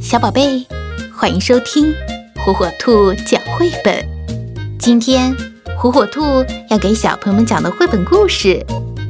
[0.00, 0.64] 小宝贝，
[1.12, 1.92] 欢迎收听
[2.36, 4.06] 火火兔讲绘本。
[4.78, 5.36] 今天，
[5.76, 6.22] 火火兔
[6.70, 8.64] 要给小朋友们讲的绘本故事，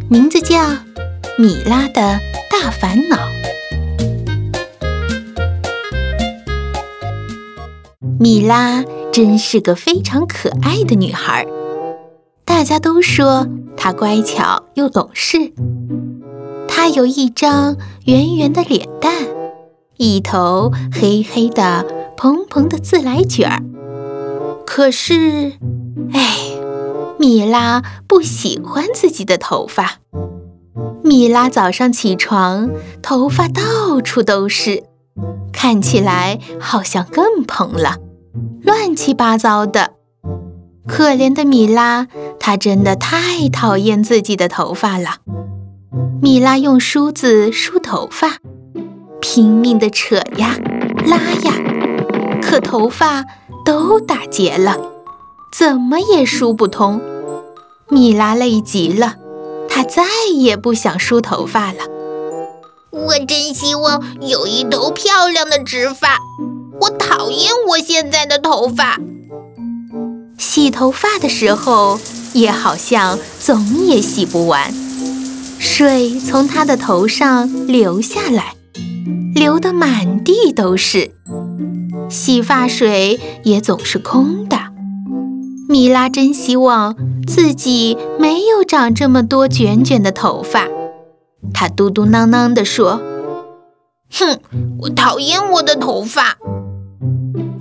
[0.09, 0.57] 名字叫
[1.37, 2.19] 《米拉的
[2.51, 3.17] 大烦恼》。
[8.19, 8.83] 米拉
[9.13, 11.47] 真是个非常可爱的女孩，
[12.47, 13.47] 大家都说
[13.77, 15.53] 她乖巧又懂事。
[16.67, 17.77] 她有一张
[18.07, 19.18] 圆圆的脸蛋。
[19.99, 21.85] 一头黑黑的、
[22.17, 23.61] 蓬蓬的自来卷儿，
[24.65, 25.55] 可是，
[26.13, 26.37] 哎，
[27.19, 29.97] 米拉不喜欢自己的头发。
[31.03, 32.71] 米拉早上起床，
[33.03, 34.85] 头发到处都是，
[35.53, 37.97] 看起来好像更蓬了，
[38.63, 39.95] 乱七八糟的。
[40.87, 42.07] 可怜的米拉，
[42.39, 45.17] 她真的太讨厌自己的头发了。
[46.23, 48.37] 米拉用梳子梳头发。
[49.21, 50.57] 拼命地扯呀，
[51.07, 51.53] 拉呀，
[52.43, 53.25] 可头发
[53.65, 54.77] 都打结了，
[55.53, 57.01] 怎么也梳不通。
[57.89, 59.15] 米拉累极了，
[59.69, 61.79] 她再也不想梳头发了。
[62.91, 66.19] 我真希望有一头漂亮的直发，
[66.81, 68.99] 我讨厌我现在的头发。
[70.39, 71.99] 洗头发的时候，
[72.33, 74.73] 也好像总也洗不完，
[75.59, 78.55] 水从她的头上流下来。
[79.35, 81.13] 流得满地都是，
[82.09, 84.59] 洗发水也总是空的。
[85.69, 86.97] 米拉真希望
[87.27, 90.67] 自己没有长这么多卷卷的头发。
[91.53, 93.01] 她嘟嘟囔囔地说
[94.11, 94.41] ：“哼，
[94.81, 96.39] 我讨厌我的头发。”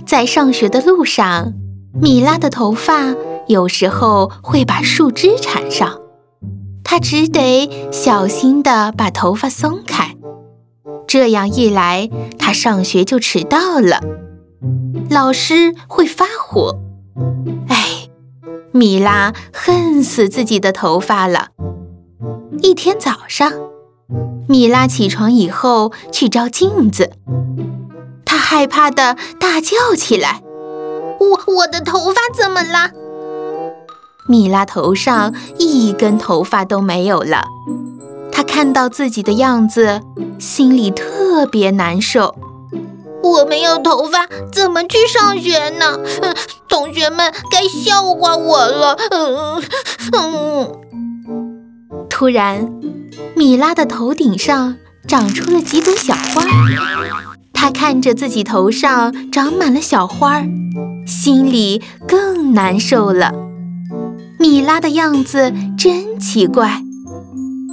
[0.06, 1.52] 在上学的路上，
[2.00, 3.14] 米拉的头发
[3.46, 6.00] 有时候会把树枝缠上，
[6.82, 10.16] 她只得小心地把头发松开。
[11.08, 14.02] 这样一来，他上学就迟到了，
[15.08, 16.78] 老师会发火。
[17.68, 18.10] 哎，
[18.72, 21.48] 米拉恨死自己的头发了。
[22.60, 23.50] 一天早上，
[24.48, 27.12] 米拉起床以后去照镜子，
[28.26, 30.42] 她害怕的大叫起来
[31.18, 32.90] ：“我我的头发怎么了？”
[34.28, 37.46] 米拉头上一根头发都没有了。
[38.38, 40.00] 她看到自己的样子。
[40.38, 42.36] 心里特别难受，
[43.20, 45.98] 我没有头发怎么去上学呢？
[46.68, 48.96] 同学们该笑话我了。
[49.10, 49.60] 嗯
[50.12, 50.72] 嗯。
[52.08, 52.72] 突然，
[53.34, 54.76] 米拉的头顶上
[55.08, 56.44] 长出了几朵小花，
[57.52, 60.44] 她看着自己头上长满了小花，
[61.04, 63.32] 心里更难受了。
[64.38, 66.84] 米拉的样子真奇怪。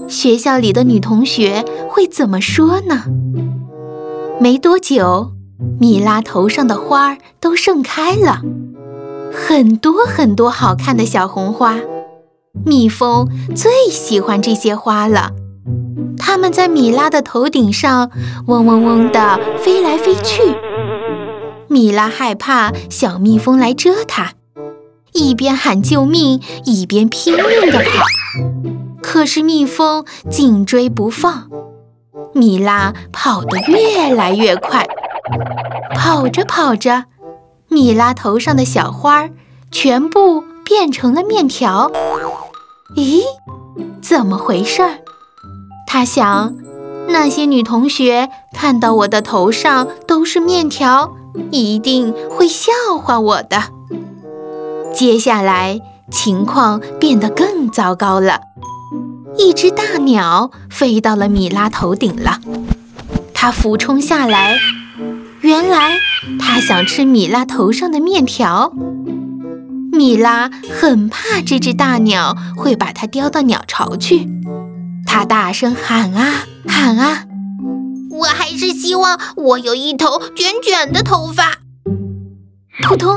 [0.07, 3.03] 学校里的女同学会怎么说呢？
[4.39, 5.31] 没多久，
[5.79, 8.41] 米拉头上的花儿都盛开了，
[9.33, 11.79] 很多很多好看的小红花。
[12.65, 15.31] 蜜蜂最喜欢这些花了，
[16.17, 18.11] 它们在米拉的头顶上
[18.47, 20.41] 嗡嗡嗡地飞来飞去。
[21.67, 24.33] 米拉害怕小蜜蜂来蛰它，
[25.13, 28.84] 一边喊救命，一边拼命地跑。
[29.07, 31.47] 可是蜜蜂紧追不放，
[32.33, 34.83] 米拉跑得越来越快。
[35.93, 37.05] 跑着跑着，
[37.69, 39.29] 米拉头上的小花儿
[39.69, 41.91] 全部变成了面条。
[42.95, 43.21] 咦，
[44.01, 44.81] 怎么回事？
[45.85, 46.55] 他想，
[47.07, 51.13] 那些女同学看到我的头上都是面条，
[51.51, 53.65] 一定会笑话我的。
[54.91, 55.79] 接下来，
[56.11, 58.41] 情况变得更糟糕了。
[59.37, 62.39] 一只大鸟飞到了米拉头顶了，
[63.33, 64.57] 它俯冲下来，
[65.41, 65.97] 原来
[66.39, 68.71] 它想吃米拉头上的面条。
[69.91, 74.27] 米拉很怕这只大鸟会把它叼到鸟巢去，
[75.05, 77.25] 它大声喊啊喊啊！
[78.11, 81.59] 我还是希望我有一头卷卷的头发。
[82.83, 83.15] 扑通，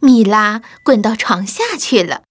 [0.00, 2.22] 米拉滚到床下去了。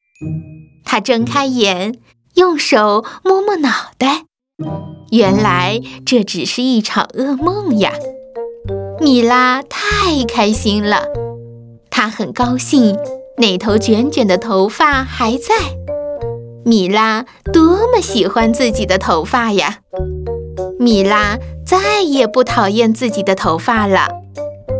[0.85, 1.99] 它睁开眼。
[2.35, 3.69] 用手摸摸脑
[3.99, 4.23] 袋，
[5.11, 7.91] 原来这只是一场噩梦呀！
[8.99, 11.03] 米拉太开心了，
[11.91, 12.97] 她很高兴
[13.37, 15.53] 那头卷卷的头发还在。
[16.65, 19.81] 米拉多么喜欢自己的头发呀！
[20.79, 24.07] 米拉再也不讨厌自己的头发了。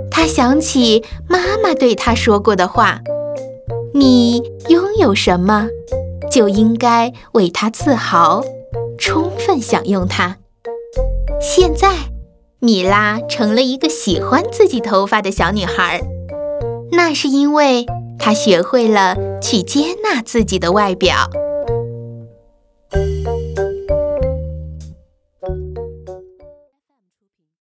[0.10, 3.02] 她想起妈妈对她说过的话
[3.94, 5.68] ：“你拥有什么？”
[6.34, 8.44] 就应该为她自豪，
[8.98, 10.38] 充分享用它。
[11.40, 11.94] 现在，
[12.58, 16.02] 米拉成了一个喜欢自己头发的小女孩。
[16.92, 17.86] 那是因为
[18.18, 21.30] 她学会了去接纳自己的外表。